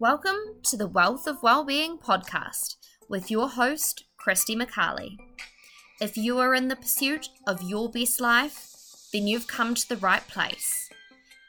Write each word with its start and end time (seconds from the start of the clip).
Welcome 0.00 0.62
to 0.62 0.78
the 0.78 0.86
Wealth 0.86 1.26
of 1.26 1.42
Wellbeing 1.42 1.98
podcast 1.98 2.76
with 3.10 3.30
your 3.30 3.50
host, 3.50 4.04
Christie 4.16 4.56
McArley. 4.56 5.18
If 6.00 6.16
you 6.16 6.38
are 6.38 6.54
in 6.54 6.68
the 6.68 6.76
pursuit 6.76 7.28
of 7.46 7.62
your 7.62 7.90
best 7.90 8.18
life, 8.18 8.72
then 9.12 9.26
you've 9.26 9.46
come 9.46 9.74
to 9.74 9.86
the 9.86 9.98
right 9.98 10.26
place. 10.26 10.88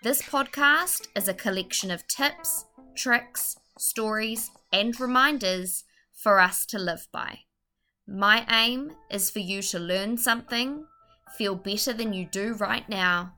This 0.03 0.21
podcast 0.21 1.07
is 1.15 1.29
a 1.29 1.33
collection 1.33 1.91
of 1.91 2.05
tips, 2.09 2.65
tricks, 2.93 3.55
stories, 3.79 4.51
and 4.73 4.99
reminders 4.99 5.85
for 6.11 6.41
us 6.41 6.65
to 6.65 6.77
live 6.77 7.07
by. 7.13 7.39
My 8.05 8.45
aim 8.51 8.91
is 9.09 9.29
for 9.29 9.39
you 9.39 9.61
to 9.61 9.79
learn 9.79 10.17
something, 10.17 10.83
feel 11.37 11.55
better 11.55 11.93
than 11.93 12.11
you 12.11 12.25
do 12.25 12.55
right 12.55 12.89
now, 12.89 13.31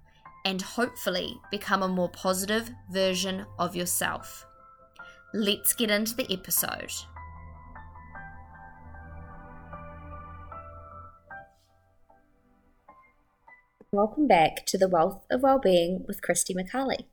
and 0.43 0.59
hopefully 0.59 1.35
become 1.51 1.83
a 1.83 1.87
more 1.87 2.09
positive 2.09 2.71
version 2.91 3.45
of 3.59 3.75
yourself. 3.75 4.47
Let's 5.35 5.73
get 5.73 5.89
into 5.89 6.13
the 6.13 6.31
episode. 6.31 6.91
Welcome 13.91 14.27
back 14.27 14.67
to 14.67 14.77
the 14.77 14.87
Wealth 14.87 15.23
of 15.31 15.41
Wellbeing 15.41 16.05
with 16.07 16.21
Christie 16.21 16.53
McArley. 16.53 17.05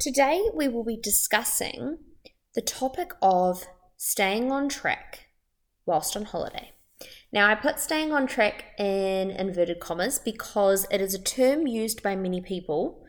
Today 0.00 0.48
we 0.52 0.66
will 0.66 0.82
be 0.82 0.96
discussing 1.00 1.98
the 2.56 2.62
topic 2.62 3.12
of 3.22 3.68
staying 3.96 4.50
on 4.50 4.68
track 4.68 5.28
whilst 5.86 6.16
on 6.16 6.24
holiday. 6.24 6.72
Now, 7.32 7.48
I 7.48 7.54
put 7.54 7.78
staying 7.78 8.10
on 8.12 8.26
track 8.26 8.76
in 8.76 9.30
inverted 9.30 9.78
commas 9.78 10.18
because 10.18 10.84
it 10.90 11.00
is 11.00 11.14
a 11.14 11.22
term 11.22 11.68
used 11.68 12.02
by 12.02 12.16
many 12.16 12.40
people 12.40 13.03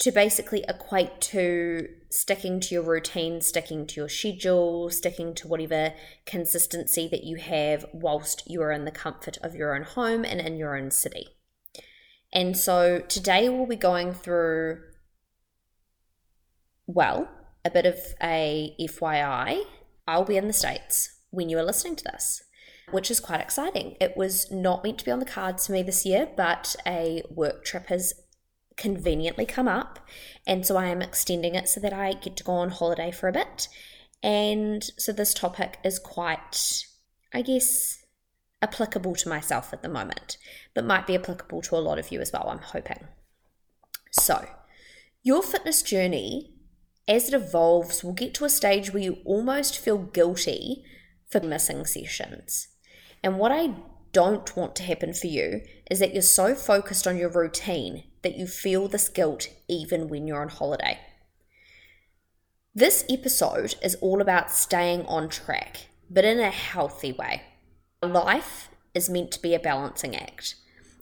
to 0.00 0.10
basically 0.10 0.64
equate 0.66 1.20
to 1.20 1.86
sticking 2.08 2.58
to 2.58 2.74
your 2.74 2.82
routine, 2.82 3.42
sticking 3.42 3.86
to 3.86 4.00
your 4.00 4.08
schedule, 4.08 4.88
sticking 4.88 5.34
to 5.34 5.46
whatever 5.46 5.92
consistency 6.24 7.06
that 7.08 7.22
you 7.22 7.36
have 7.36 7.84
whilst 7.92 8.42
you 8.46 8.62
are 8.62 8.72
in 8.72 8.86
the 8.86 8.90
comfort 8.90 9.36
of 9.42 9.54
your 9.54 9.74
own 9.76 9.82
home 9.82 10.24
and 10.24 10.40
in 10.40 10.56
your 10.56 10.76
own 10.76 10.90
city. 10.90 11.28
And 12.32 12.56
so 12.56 13.00
today 13.00 13.48
we'll 13.50 13.66
be 13.66 13.76
going 13.76 14.14
through, 14.14 14.80
well, 16.86 17.28
a 17.62 17.70
bit 17.70 17.84
of 17.84 17.98
a 18.22 18.74
FYI. 18.80 19.62
I'll 20.08 20.24
be 20.24 20.38
in 20.38 20.46
the 20.46 20.54
States 20.54 21.18
when 21.30 21.50
you 21.50 21.58
are 21.58 21.64
listening 21.64 21.96
to 21.96 22.04
this, 22.04 22.42
which 22.90 23.10
is 23.10 23.20
quite 23.20 23.40
exciting. 23.40 23.96
It 24.00 24.16
was 24.16 24.50
not 24.50 24.82
meant 24.82 24.98
to 25.00 25.04
be 25.04 25.10
on 25.10 25.18
the 25.18 25.26
cards 25.26 25.66
for 25.66 25.72
me 25.72 25.82
this 25.82 26.06
year, 26.06 26.26
but 26.36 26.74
a 26.86 27.22
work 27.28 27.66
trip 27.66 27.88
has 27.88 28.14
conveniently 28.80 29.46
come 29.46 29.68
up. 29.68 30.00
And 30.46 30.66
so 30.66 30.76
I 30.76 30.86
am 30.86 31.02
extending 31.02 31.54
it 31.54 31.68
so 31.68 31.78
that 31.80 31.92
I 31.92 32.14
get 32.14 32.36
to 32.38 32.44
go 32.44 32.52
on 32.54 32.70
holiday 32.70 33.12
for 33.12 33.28
a 33.28 33.32
bit. 33.32 33.68
And 34.22 34.82
so 34.98 35.12
this 35.12 35.32
topic 35.32 35.78
is 35.84 35.98
quite, 35.98 36.86
I 37.32 37.42
guess, 37.42 38.04
applicable 38.60 39.14
to 39.16 39.28
myself 39.28 39.72
at 39.72 39.82
the 39.82 39.88
moment, 39.88 40.36
but 40.74 40.84
might 40.84 41.06
be 41.06 41.14
applicable 41.14 41.62
to 41.62 41.76
a 41.76 41.78
lot 41.78 41.98
of 41.98 42.10
you 42.10 42.20
as 42.20 42.32
well, 42.32 42.48
I'm 42.48 42.58
hoping. 42.58 43.06
So, 44.10 44.46
your 45.22 45.42
fitness 45.42 45.82
journey, 45.82 46.54
as 47.06 47.28
it 47.28 47.34
evolves, 47.34 48.02
will 48.02 48.12
get 48.12 48.34
to 48.34 48.44
a 48.44 48.50
stage 48.50 48.92
where 48.92 49.02
you 49.02 49.18
almost 49.24 49.78
feel 49.78 49.98
guilty 49.98 50.84
for 51.30 51.40
missing 51.40 51.86
sessions. 51.86 52.68
And 53.22 53.38
what 53.38 53.52
I 53.52 53.74
don't 54.12 54.54
want 54.56 54.74
to 54.76 54.82
happen 54.82 55.14
for 55.14 55.28
you 55.28 55.62
is 55.90 56.00
that 56.00 56.12
you're 56.12 56.22
so 56.22 56.54
focused 56.54 57.06
on 57.06 57.16
your 57.16 57.30
routine 57.30 58.04
that 58.22 58.36
you 58.36 58.46
feel 58.46 58.88
this 58.88 59.08
guilt 59.08 59.48
even 59.68 60.08
when 60.08 60.26
you're 60.26 60.42
on 60.42 60.48
holiday. 60.48 60.98
This 62.74 63.04
episode 63.10 63.74
is 63.82 63.96
all 63.96 64.20
about 64.20 64.50
staying 64.50 65.04
on 65.06 65.28
track, 65.28 65.88
but 66.08 66.24
in 66.24 66.38
a 66.38 66.50
healthy 66.50 67.12
way. 67.12 67.42
Life 68.02 68.68
is 68.94 69.10
meant 69.10 69.32
to 69.32 69.42
be 69.42 69.54
a 69.54 69.60
balancing 69.60 70.16
act. 70.16 70.54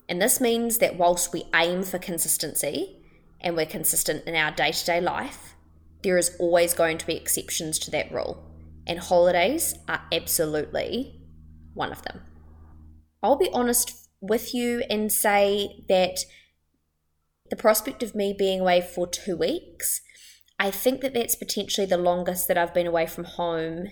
And 0.09 0.21
this 0.21 0.41
means 0.41 0.79
that 0.79 0.97
whilst 0.97 1.33
we 1.33 1.45
aim 1.55 1.83
for 1.83 1.99
consistency 1.99 2.97
and 3.41 3.55
we're 3.55 3.67
consistent 3.67 4.25
in 4.27 4.35
our 4.35 4.51
day 4.51 4.73
to 4.73 4.85
day 4.87 5.01
life, 5.01 5.55
there 6.03 6.17
is 6.17 6.35
always 6.39 6.75
going 6.75 6.99
to 6.99 7.07
be 7.07 7.17
exceptions 7.17 7.79
to 7.81 7.91
that 7.91 8.11
rule. 8.13 8.45
And 8.87 8.99
holidays 8.99 9.75
are 9.87 10.03
absolutely 10.13 11.21
one 11.75 11.93
of 11.93 12.03
them. 12.03 12.23
I'll 13.23 13.37
be 13.37 13.51
honest 13.53 14.09
with 14.21 14.55
you 14.55 14.83
and 14.89 15.13
say 15.13 15.85
that 15.89 16.21
the 17.51 17.57
prospect 17.57 18.03
of 18.03 18.15
me 18.15 18.35
being 18.37 18.61
away 18.61 18.81
for 18.81 19.07
two 19.07 19.37
weeks, 19.37 20.01
I 20.59 20.71
think 20.71 21.01
that 21.01 21.15
that's 21.15 21.37
potentially 21.37 21.87
the 21.87 21.97
longest 21.97 22.49
that 22.49 22.59
I've 22.59 22.75
been 22.75 22.87
away 22.87 23.07
from 23.07 23.25
home. 23.25 23.89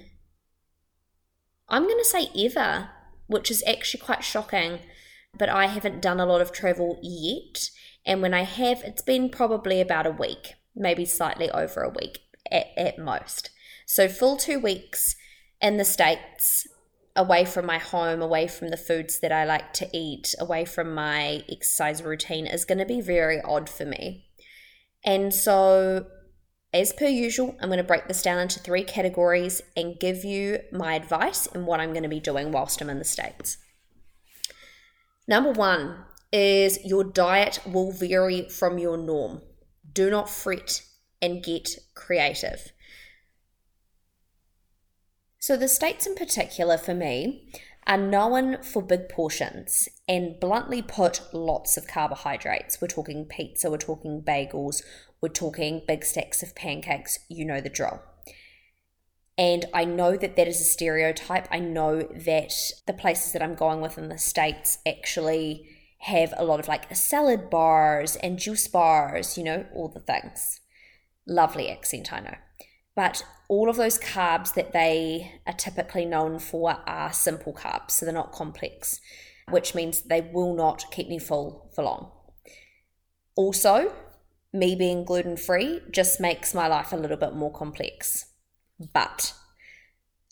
I'm 1.68 1.84
going 1.84 1.98
to 1.98 2.04
say 2.04 2.28
ever, 2.36 2.90
which 3.26 3.50
is 3.50 3.62
actually 3.66 4.00
quite 4.00 4.24
shocking, 4.24 4.80
but 5.36 5.48
I 5.48 5.66
haven't 5.66 6.02
done 6.02 6.20
a 6.20 6.26
lot 6.26 6.40
of 6.40 6.52
travel 6.52 6.98
yet. 7.02 7.70
And 8.04 8.22
when 8.22 8.34
I 8.34 8.42
have, 8.42 8.82
it's 8.82 9.02
been 9.02 9.28
probably 9.30 9.80
about 9.80 10.06
a 10.06 10.10
week, 10.10 10.54
maybe 10.74 11.04
slightly 11.04 11.50
over 11.50 11.82
a 11.82 11.90
week 11.90 12.20
at, 12.50 12.66
at 12.76 12.98
most. 12.98 13.50
So, 13.84 14.08
full 14.08 14.36
two 14.36 14.58
weeks 14.58 15.16
in 15.60 15.76
the 15.76 15.84
States 15.84 16.66
away 17.16 17.44
from 17.44 17.66
my 17.66 17.78
home, 17.78 18.22
away 18.22 18.46
from 18.46 18.68
the 18.68 18.76
foods 18.76 19.20
that 19.20 19.32
I 19.32 19.44
like 19.44 19.72
to 19.74 19.88
eat, 19.92 20.34
away 20.38 20.64
from 20.64 20.94
my 20.94 21.42
exercise 21.50 22.02
routine 22.02 22.46
is 22.46 22.64
going 22.64 22.78
to 22.78 22.84
be 22.84 23.00
very 23.00 23.40
odd 23.40 23.68
for 23.68 23.84
me. 23.84 24.26
And 25.04 25.32
so, 25.32 26.06
as 26.72 26.92
per 26.92 27.06
usual, 27.06 27.56
I'm 27.60 27.68
going 27.68 27.78
to 27.78 27.84
break 27.84 28.06
this 28.08 28.22
down 28.22 28.38
into 28.38 28.60
three 28.60 28.84
categories 28.84 29.62
and 29.76 29.98
give 29.98 30.24
you 30.24 30.58
my 30.72 30.94
advice 30.94 31.46
and 31.46 31.66
what 31.66 31.80
I'm 31.80 31.92
going 31.92 32.02
to 32.02 32.08
be 32.08 32.20
doing 32.20 32.52
whilst 32.52 32.80
I'm 32.80 32.90
in 32.90 32.98
the 32.98 33.04
States. 33.04 33.56
Number 35.26 35.52
one 35.52 36.04
is 36.32 36.78
your 36.84 37.04
diet 37.04 37.60
will 37.66 37.92
vary 37.92 38.48
from 38.48 38.78
your 38.78 38.96
norm. 38.96 39.40
Do 39.92 40.10
not 40.10 40.28
fret 40.28 40.82
and 41.22 41.42
get 41.42 41.70
creative. 41.94 42.72
So, 45.46 45.56
the 45.56 45.68
states 45.68 46.08
in 46.08 46.16
particular 46.16 46.76
for 46.76 46.92
me 46.92 47.48
are 47.86 47.96
known 47.96 48.64
for 48.64 48.82
big 48.82 49.08
portions 49.08 49.88
and 50.08 50.40
bluntly 50.40 50.82
put, 50.82 51.20
lots 51.32 51.76
of 51.76 51.86
carbohydrates. 51.86 52.80
We're 52.80 52.88
talking 52.88 53.26
pizza, 53.26 53.70
we're 53.70 53.76
talking 53.76 54.22
bagels, 54.22 54.82
we're 55.20 55.28
talking 55.28 55.82
big 55.86 56.04
stacks 56.04 56.42
of 56.42 56.56
pancakes. 56.56 57.20
You 57.28 57.44
know 57.44 57.60
the 57.60 57.68
drill. 57.68 58.02
And 59.38 59.66
I 59.72 59.84
know 59.84 60.16
that 60.16 60.34
that 60.34 60.48
is 60.48 60.60
a 60.60 60.64
stereotype. 60.64 61.46
I 61.52 61.60
know 61.60 62.00
that 62.00 62.52
the 62.88 62.92
places 62.92 63.32
that 63.32 63.40
I'm 63.40 63.54
going 63.54 63.80
with 63.80 63.98
in 63.98 64.08
the 64.08 64.18
States 64.18 64.78
actually 64.84 65.68
have 65.98 66.34
a 66.36 66.44
lot 66.44 66.58
of 66.58 66.66
like 66.66 66.92
salad 66.96 67.50
bars 67.50 68.16
and 68.16 68.40
juice 68.40 68.66
bars, 68.66 69.38
you 69.38 69.44
know, 69.44 69.66
all 69.72 69.86
the 69.86 70.00
things. 70.00 70.58
Lovely 71.24 71.70
accent, 71.70 72.12
I 72.12 72.18
know. 72.18 72.34
But 72.96 73.22
all 73.48 73.68
of 73.68 73.76
those 73.76 73.98
carbs 73.98 74.54
that 74.54 74.72
they 74.72 75.40
are 75.46 75.52
typically 75.52 76.06
known 76.06 76.38
for 76.40 76.78
are 76.86 77.12
simple 77.12 77.52
carbs, 77.52 77.92
so 77.92 78.06
they're 78.06 78.14
not 78.14 78.32
complex, 78.32 79.00
which 79.50 79.74
means 79.74 80.00
they 80.00 80.22
will 80.22 80.54
not 80.56 80.90
keep 80.90 81.08
me 81.08 81.18
full 81.18 81.70
for 81.74 81.84
long. 81.84 82.10
Also, 83.36 83.92
me 84.52 84.74
being 84.74 85.04
gluten 85.04 85.36
free 85.36 85.82
just 85.90 86.20
makes 86.20 86.54
my 86.54 86.66
life 86.66 86.92
a 86.92 86.96
little 86.96 87.18
bit 87.18 87.34
more 87.34 87.52
complex. 87.52 88.26
But 88.94 89.34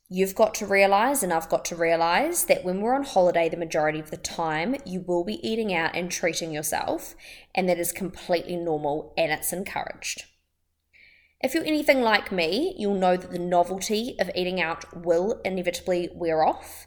you've 0.09 0.35
got 0.35 0.55
to 0.55 0.67
realize, 0.67 1.23
and 1.23 1.33
I've 1.33 1.51
got 1.51 1.67
to 1.67 1.77
realize, 1.77 2.47
that 2.47 2.65
when 2.65 2.81
we're 2.81 2.95
on 2.95 3.05
holiday, 3.05 3.51
the 3.51 3.59
majority 3.59 4.01
of 4.01 4.11
the 4.11 4.17
time, 4.17 4.77
you 4.87 5.05
will 5.07 5.25
be 5.25 5.47
eating 5.47 5.75
out 5.75 5.95
and 5.95 6.11
treating 6.11 6.51
yourself, 6.51 7.15
and 7.55 7.69
that 7.69 7.79
is 7.79 7.93
completely 7.93 8.57
normal 8.57 9.13
and 9.19 9.31
it's 9.31 9.53
encouraged. 9.53 10.25
If 11.45 11.53
you're 11.53 11.67
anything 11.67 12.01
like 12.01 12.33
me, 12.33 12.75
you'll 12.79 12.95
know 12.95 13.19
that 13.19 13.31
the 13.31 13.39
novelty 13.39 14.17
of 14.19 14.31
eating 14.35 14.63
out 14.63 15.05
will 15.05 15.43
inevitably 15.45 16.09
wear 16.15 16.43
off. 16.43 16.87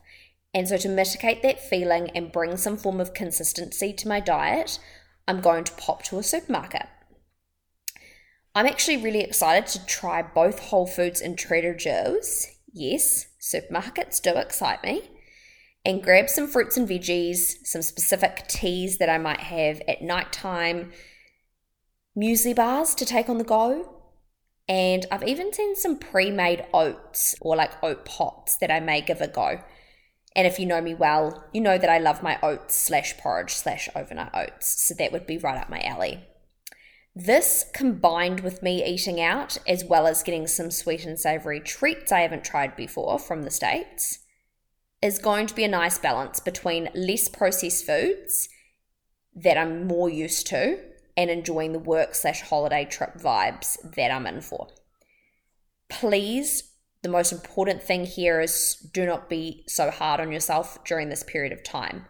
And 0.51 0.67
so, 0.67 0.77
to 0.77 0.89
mitigate 0.89 1.43
that 1.43 1.61
feeling 1.61 2.09
and 2.15 2.31
bring 2.31 2.57
some 2.57 2.75
form 2.75 2.99
of 2.99 3.13
consistency 3.13 3.93
to 3.93 4.07
my 4.07 4.19
diet, 4.19 4.79
I'm 5.27 5.41
going 5.41 5.63
to 5.65 5.73
pop 5.73 6.01
to 6.05 6.17
a 6.17 6.23
supermarket. 6.23 6.87
I'm 8.55 8.65
actually 8.65 8.97
really 8.97 9.21
excited 9.21 9.67
to 9.67 9.85
try 9.85 10.23
both 10.23 10.57
Whole 10.57 10.87
Foods 10.87 11.21
and 11.21 11.37
Trader 11.37 11.75
Joe's. 11.75 12.47
Yes, 12.73 13.27
supermarkets 13.39 14.19
do 14.19 14.35
excite 14.37 14.83
me. 14.83 15.03
And 15.85 16.01
grab 16.01 16.29
some 16.29 16.47
fruits 16.47 16.77
and 16.77 16.89
veggies, 16.89 17.63
some 17.63 17.83
specific 17.83 18.47
teas 18.47 18.97
that 18.97 19.07
I 19.07 19.19
might 19.19 19.41
have 19.41 19.83
at 19.87 20.01
night 20.01 20.33
time, 20.33 20.93
muesli 22.17 22.55
bars 22.55 22.95
to 22.95 23.05
take 23.05 23.29
on 23.29 23.37
the 23.37 23.43
go, 23.43 23.96
and 24.69 25.05
I've 25.11 25.27
even 25.27 25.53
seen 25.53 25.75
some 25.75 25.97
pre 25.97 26.29
made 26.29 26.65
oats 26.73 27.35
or 27.41 27.55
like 27.55 27.81
oat 27.83 28.05
pots 28.05 28.57
that 28.57 28.71
I 28.71 28.79
may 28.79 29.01
give 29.01 29.21
a 29.21 29.27
go. 29.27 29.61
And 30.35 30.45
if 30.45 30.59
you 30.59 30.65
know 30.65 30.81
me 30.81 30.93
well, 30.93 31.45
you 31.53 31.61
know 31.61 31.77
that 31.77 31.89
I 31.89 31.97
love 31.97 32.21
my 32.21 32.37
oats 32.43 32.75
slash 32.75 33.17
porridge 33.17 33.53
slash 33.53 33.89
overnight 33.95 34.31
oats. 34.33 34.85
So 34.87 34.93
that 34.95 35.11
would 35.11 35.25
be 35.25 35.37
right 35.37 35.59
up 35.59 35.69
my 35.69 35.81
alley. 35.81 36.27
This 37.15 37.65
combined 37.73 38.41
with 38.41 38.61
me 38.61 38.85
eating 38.85 39.19
out, 39.19 39.57
as 39.65 39.83
well 39.83 40.05
as 40.05 40.21
getting 40.21 40.45
some 40.45 40.69
sweet 40.69 41.03
and 41.03 41.19
savory 41.19 41.59
treats 41.59 42.11
I 42.11 42.19
haven't 42.19 42.43
tried 42.43 42.75
before 42.75 43.17
from 43.17 43.41
the 43.41 43.49
States, 43.49 44.19
is 45.01 45.17
going 45.17 45.47
to 45.47 45.55
be 45.55 45.63
a 45.63 45.67
nice 45.67 45.97
balance 45.97 46.39
between 46.39 46.89
less 46.93 47.27
processed 47.27 47.87
foods 47.87 48.49
that 49.35 49.57
I'm 49.57 49.87
more 49.87 50.09
used 50.09 50.45
to 50.47 50.79
and 51.17 51.31
enjoying 51.31 51.73
the 51.73 51.79
work 51.79 52.15
slash 52.15 52.41
holiday 52.41 52.85
trip 52.85 53.15
vibes 53.15 53.77
that 53.95 54.11
I'm 54.11 54.27
in 54.27 54.39
for. 54.39 54.67
Please, 55.89 56.71
the 57.01 57.09
most 57.09 57.31
important 57.31 57.81
thing 57.81 58.05
here 58.05 58.39
is 58.39 58.75
do 58.93 59.05
not 59.05 59.27
be 59.27 59.63
so 59.67 59.89
hard 59.89 60.19
on 60.19 60.31
yourself 60.31 60.83
during 60.85 61.09
this 61.09 61.23
period 61.23 61.51
of 61.51 61.63
time. 61.63 62.05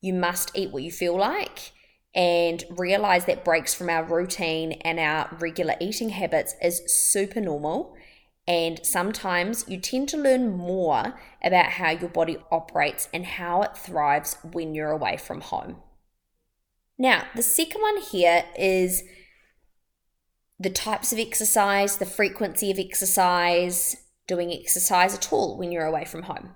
You 0.00 0.14
must 0.14 0.52
eat 0.54 0.72
what 0.72 0.82
you 0.82 0.92
feel 0.92 1.18
like 1.18 1.72
and 2.14 2.62
realize 2.70 3.24
that 3.24 3.44
breaks 3.44 3.74
from 3.74 3.88
our 3.88 4.04
routine 4.04 4.72
and 4.82 4.98
our 4.98 5.36
regular 5.40 5.74
eating 5.80 6.10
habits 6.10 6.54
is 6.62 6.82
super 6.86 7.40
normal. 7.40 7.96
And 8.46 8.84
sometimes 8.84 9.64
you 9.68 9.78
tend 9.78 10.08
to 10.10 10.16
learn 10.16 10.56
more 10.56 11.14
about 11.42 11.66
how 11.66 11.90
your 11.90 12.10
body 12.10 12.36
operates 12.50 13.08
and 13.14 13.24
how 13.24 13.62
it 13.62 13.76
thrives 13.76 14.36
when 14.52 14.74
you're 14.74 14.90
away 14.90 15.16
from 15.16 15.40
home. 15.40 15.76
Now, 17.02 17.24
the 17.34 17.42
second 17.42 17.80
one 17.80 17.96
here 17.96 18.44
is 18.56 19.02
the 20.60 20.70
types 20.70 21.12
of 21.12 21.18
exercise, 21.18 21.96
the 21.96 22.06
frequency 22.06 22.70
of 22.70 22.78
exercise, 22.78 23.96
doing 24.28 24.52
exercise 24.52 25.12
at 25.12 25.32
all 25.32 25.58
when 25.58 25.72
you're 25.72 25.84
away 25.84 26.04
from 26.04 26.22
home. 26.22 26.54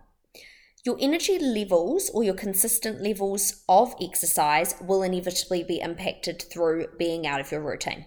Your 0.85 0.97
energy 1.01 1.37
levels 1.41 2.13
or 2.15 2.23
your 2.23 2.35
consistent 2.35 3.03
levels 3.03 3.65
of 3.69 3.97
exercise 4.01 4.77
will 4.81 5.03
inevitably 5.03 5.65
be 5.65 5.81
impacted 5.81 6.41
through 6.41 6.87
being 6.97 7.27
out 7.27 7.41
of 7.41 7.51
your 7.51 7.61
routine. 7.61 8.07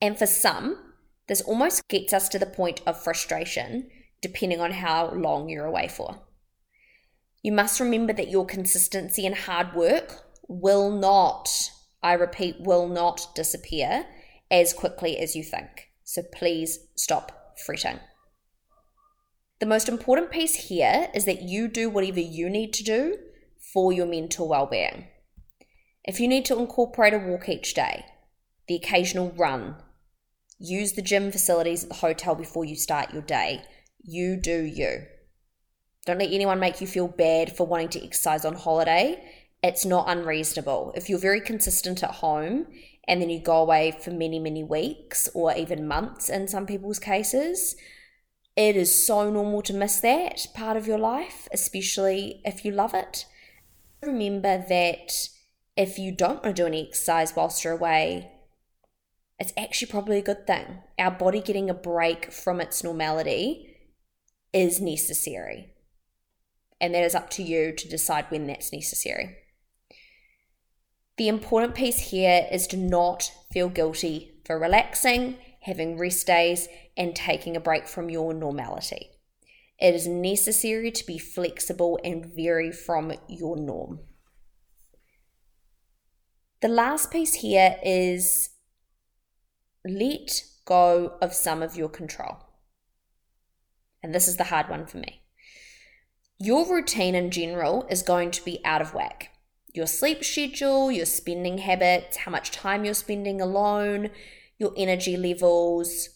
And 0.00 0.16
for 0.16 0.26
some, 0.26 0.92
this 1.26 1.40
almost 1.40 1.88
gets 1.88 2.12
us 2.12 2.28
to 2.28 2.38
the 2.38 2.46
point 2.46 2.82
of 2.86 3.02
frustration, 3.02 3.90
depending 4.20 4.60
on 4.60 4.70
how 4.70 5.10
long 5.10 5.48
you're 5.48 5.66
away 5.66 5.88
for. 5.88 6.22
You 7.42 7.50
must 7.50 7.80
remember 7.80 8.12
that 8.12 8.30
your 8.30 8.46
consistency 8.46 9.26
and 9.26 9.34
hard 9.34 9.74
work 9.74 10.28
will 10.48 10.90
not, 10.90 11.70
I 12.02 12.14
repeat, 12.14 12.56
will 12.60 12.88
not 12.88 13.34
disappear 13.34 14.06
as 14.50 14.72
quickly 14.72 15.18
as 15.18 15.34
you 15.34 15.42
think. 15.42 15.88
So 16.04 16.22
please 16.34 16.78
stop 16.96 17.56
fretting. 17.64 18.00
The 19.60 19.66
most 19.66 19.88
important 19.88 20.30
piece 20.30 20.68
here 20.68 21.08
is 21.14 21.24
that 21.24 21.42
you 21.42 21.68
do 21.68 21.88
whatever 21.88 22.20
you 22.20 22.50
need 22.50 22.72
to 22.74 22.84
do 22.84 23.16
for 23.72 23.92
your 23.92 24.06
mental 24.06 24.48
well-being. 24.48 25.06
If 26.04 26.18
you 26.18 26.26
need 26.26 26.44
to 26.46 26.58
incorporate 26.58 27.14
a 27.14 27.18
walk 27.18 27.48
each 27.48 27.74
day, 27.74 28.04
the 28.66 28.74
occasional 28.74 29.32
run, 29.36 29.76
use 30.58 30.92
the 30.92 31.02
gym 31.02 31.30
facilities 31.30 31.84
at 31.84 31.90
the 31.90 31.94
hotel 31.96 32.34
before 32.34 32.64
you 32.64 32.74
start 32.74 33.12
your 33.12 33.22
day, 33.22 33.62
you 34.02 34.36
do 34.36 34.62
you. 34.64 35.04
Don't 36.06 36.18
let 36.18 36.32
anyone 36.32 36.58
make 36.58 36.80
you 36.80 36.88
feel 36.88 37.06
bad 37.06 37.56
for 37.56 37.66
wanting 37.66 37.88
to 37.90 38.04
exercise 38.04 38.44
on 38.44 38.54
holiday. 38.54 39.22
It's 39.62 39.84
not 39.84 40.08
unreasonable. 40.08 40.92
If 40.96 41.08
you're 41.08 41.18
very 41.18 41.40
consistent 41.40 42.02
at 42.02 42.16
home 42.16 42.66
and 43.06 43.22
then 43.22 43.30
you 43.30 43.40
go 43.40 43.58
away 43.58 43.92
for 43.92 44.10
many, 44.10 44.38
many 44.38 44.64
weeks 44.64 45.28
or 45.34 45.54
even 45.56 45.86
months 45.86 46.28
in 46.28 46.48
some 46.48 46.66
people's 46.66 46.98
cases, 46.98 47.76
it 48.56 48.76
is 48.76 49.06
so 49.06 49.30
normal 49.30 49.62
to 49.62 49.72
miss 49.72 50.00
that 50.00 50.46
part 50.54 50.76
of 50.76 50.86
your 50.86 50.98
life, 50.98 51.48
especially 51.52 52.42
if 52.44 52.64
you 52.64 52.72
love 52.72 52.92
it. 52.92 53.24
Remember 54.02 54.64
that 54.68 55.28
if 55.76 55.98
you 55.98 56.12
don't 56.12 56.42
want 56.42 56.56
to 56.56 56.62
do 56.62 56.66
any 56.66 56.86
exercise 56.86 57.34
whilst 57.34 57.62
you're 57.62 57.72
away, 57.72 58.30
it's 59.38 59.52
actually 59.56 59.90
probably 59.90 60.18
a 60.18 60.22
good 60.22 60.46
thing. 60.46 60.80
Our 60.98 61.12
body 61.12 61.40
getting 61.40 61.70
a 61.70 61.74
break 61.74 62.30
from 62.30 62.60
its 62.60 62.84
normality 62.84 63.76
is 64.52 64.80
necessary. 64.80 65.72
And 66.80 66.94
that 66.94 67.04
is 67.04 67.14
up 67.14 67.30
to 67.30 67.42
you 67.42 67.72
to 67.72 67.88
decide 67.88 68.26
when 68.28 68.46
that's 68.46 68.72
necessary. 68.72 69.36
The 71.18 71.28
important 71.28 71.74
piece 71.74 72.10
here 72.10 72.46
is 72.50 72.66
to 72.68 72.76
not 72.76 73.30
feel 73.52 73.68
guilty 73.68 74.32
for 74.46 74.58
relaxing, 74.58 75.36
having 75.60 75.98
rest 75.98 76.26
days, 76.26 76.68
and 76.96 77.14
taking 77.14 77.56
a 77.56 77.60
break 77.60 77.86
from 77.86 78.10
your 78.10 78.32
normality. 78.32 79.10
It 79.78 79.94
is 79.94 80.06
necessary 80.06 80.90
to 80.90 81.06
be 81.06 81.18
flexible 81.18 81.98
and 82.04 82.24
vary 82.24 82.72
from 82.72 83.12
your 83.28 83.56
norm. 83.56 84.00
The 86.60 86.68
last 86.68 87.10
piece 87.10 87.34
here 87.34 87.76
is 87.84 88.50
let 89.84 90.44
go 90.64 91.18
of 91.20 91.34
some 91.34 91.62
of 91.62 91.76
your 91.76 91.88
control. 91.88 92.38
And 94.02 94.14
this 94.14 94.28
is 94.28 94.36
the 94.36 94.44
hard 94.44 94.68
one 94.68 94.86
for 94.86 94.98
me. 94.98 95.22
Your 96.38 96.72
routine 96.72 97.16
in 97.16 97.30
general 97.30 97.86
is 97.90 98.02
going 98.02 98.30
to 98.32 98.44
be 98.44 98.60
out 98.64 98.80
of 98.80 98.94
whack. 98.94 99.31
Your 99.72 99.86
sleep 99.86 100.22
schedule, 100.22 100.92
your 100.92 101.06
spending 101.06 101.58
habits, 101.58 102.18
how 102.18 102.30
much 102.30 102.50
time 102.50 102.84
you're 102.84 102.94
spending 102.94 103.40
alone, 103.40 104.10
your 104.58 104.72
energy 104.76 105.16
levels, 105.16 106.10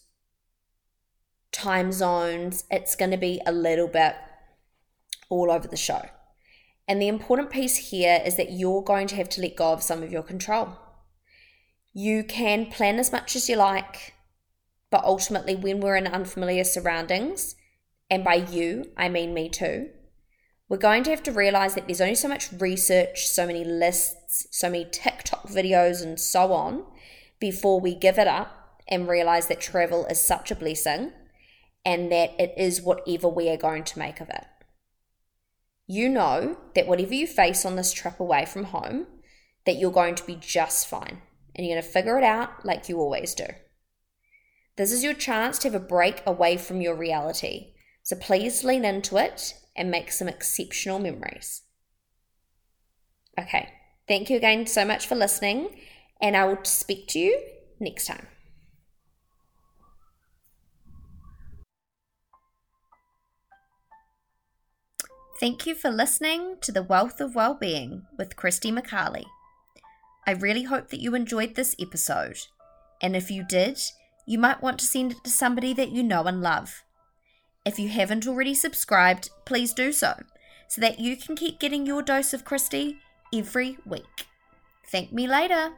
time 1.51 1.91
zones, 1.91 2.65
it's 2.69 2.95
going 2.95 3.11
to 3.11 3.17
be 3.17 3.41
a 3.45 3.51
little 3.51 3.87
bit 3.87 4.15
all 5.29 5.51
over 5.51 5.67
the 5.67 5.77
show. 5.77 6.03
And 6.87 7.01
the 7.01 7.07
important 7.07 7.49
piece 7.49 7.89
here 7.89 8.21
is 8.25 8.37
that 8.37 8.51
you're 8.51 8.83
going 8.83 9.07
to 9.07 9.15
have 9.15 9.29
to 9.29 9.41
let 9.41 9.57
go 9.57 9.73
of 9.73 9.83
some 9.83 10.03
of 10.03 10.11
your 10.11 10.23
control. 10.23 10.77
You 11.93 12.23
can 12.23 12.67
plan 12.67 12.99
as 12.99 13.11
much 13.11 13.35
as 13.35 13.49
you 13.49 13.55
like, 13.55 14.13
but 14.89 15.03
ultimately, 15.03 15.55
when 15.55 15.81
we're 15.81 15.97
in 15.97 16.07
unfamiliar 16.07 16.63
surroundings, 16.63 17.55
and 18.09 18.23
by 18.23 18.35
you, 18.35 18.91
I 18.95 19.09
mean 19.09 19.33
me 19.33 19.49
too, 19.49 19.89
we're 20.69 20.77
going 20.77 21.03
to 21.03 21.09
have 21.09 21.23
to 21.23 21.31
realize 21.31 21.75
that 21.75 21.87
there's 21.87 22.01
only 22.01 22.15
so 22.15 22.27
much 22.27 22.51
research, 22.51 23.27
so 23.27 23.47
many 23.47 23.63
lists, 23.63 24.47
so 24.51 24.69
many 24.69 24.85
TikTok 24.85 25.47
videos, 25.47 26.01
and 26.01 26.19
so 26.19 26.51
on 26.51 26.83
before 27.39 27.79
we 27.79 27.95
give 27.95 28.17
it 28.17 28.27
up 28.27 28.81
and 28.87 29.07
realize 29.07 29.47
that 29.47 29.61
travel 29.61 30.05
is 30.07 30.21
such 30.21 30.51
a 30.51 30.55
blessing 30.55 31.11
and 31.85 32.11
that 32.11 32.31
it 32.39 32.53
is 32.57 32.81
whatever 32.81 33.29
we 33.29 33.49
are 33.49 33.57
going 33.57 33.83
to 33.83 33.99
make 33.99 34.19
of 34.19 34.29
it. 34.29 34.45
You 35.85 36.09
know 36.09 36.57
that 36.75 36.87
whatever 36.87 37.13
you 37.13 37.27
face 37.27 37.65
on 37.65 37.77
this 37.77 37.93
trip 37.93 38.19
away 38.19 38.45
from 38.45 38.65
home, 38.65 39.07
that 39.65 39.77
you're 39.77 39.91
going 39.91 40.15
to 40.15 40.25
be 40.25 40.35
just 40.35 40.87
fine 40.87 41.21
and 41.55 41.65
you're 41.65 41.75
going 41.75 41.83
to 41.83 41.89
figure 41.89 42.17
it 42.17 42.23
out 42.23 42.65
like 42.65 42.89
you 42.89 42.99
always 42.99 43.33
do. 43.33 43.47
This 44.75 44.91
is 44.91 45.03
your 45.03 45.13
chance 45.13 45.57
to 45.59 45.69
have 45.69 45.81
a 45.81 45.85
break 45.85 46.21
away 46.25 46.57
from 46.57 46.81
your 46.81 46.95
reality. 46.95 47.73
So 48.03 48.17
please 48.17 48.63
lean 48.63 48.85
into 48.85 49.17
it 49.17 49.53
and 49.77 49.91
make 49.91 50.11
some 50.11 50.27
exceptional 50.27 50.99
memories. 50.99 51.61
Okay, 53.39 53.69
thank 54.07 54.29
you 54.29 54.37
again 54.37 54.65
so 54.65 54.83
much 54.83 55.05
for 55.05 55.15
listening, 55.15 55.69
and 56.19 56.35
I 56.35 56.45
will 56.45 56.63
speak 56.63 57.07
to 57.09 57.19
you 57.19 57.39
next 57.79 58.07
time. 58.07 58.27
Thank 65.39 65.67
you 65.67 65.75
for 65.75 65.91
listening 65.91 66.55
to 66.61 66.71
The 66.71 66.81
Wealth 66.81 67.21
of 67.21 67.35
Wellbeing 67.35 68.07
with 68.17 68.35
Christie 68.35 68.71
McArley. 68.71 69.25
I 70.25 70.31
really 70.31 70.63
hope 70.63 70.89
that 70.89 70.99
you 70.99 71.13
enjoyed 71.13 71.53
this 71.53 71.75
episode, 71.79 72.39
and 73.03 73.15
if 73.15 73.29
you 73.29 73.45
did, 73.47 73.79
you 74.25 74.39
might 74.39 74.63
want 74.63 74.79
to 74.79 74.85
send 74.85 75.11
it 75.11 75.23
to 75.23 75.29
somebody 75.29 75.73
that 75.75 75.91
you 75.91 76.01
know 76.01 76.23
and 76.23 76.41
love. 76.41 76.83
If 77.67 77.77
you 77.77 77.89
haven't 77.89 78.25
already 78.25 78.53
subscribed, 78.53 79.29
please 79.43 79.73
do 79.73 79.91
so, 79.91 80.13
so 80.69 80.79
that 80.79 81.01
you 81.01 81.17
can 81.17 81.35
keep 81.35 81.59
getting 81.59 81.85
your 81.85 82.01
dose 82.01 82.33
of 82.33 82.45
Christie 82.45 82.95
every 83.33 83.77
week. 83.85 84.25
Thank 84.89 85.11
me 85.11 85.27
later. 85.27 85.73